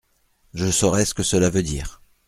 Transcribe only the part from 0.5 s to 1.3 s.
Je saurai ce que